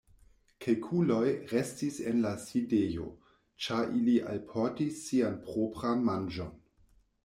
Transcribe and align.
Kelkuloj 0.63 1.27
restis 1.51 1.99
en 2.13 2.23
la 2.25 2.33
sidejo, 2.47 3.07
ĉar 3.67 3.95
ili 4.01 4.19
alportis 4.35 5.01
sian 5.07 5.41
propran 5.49 6.07
manĝon. 6.13 6.57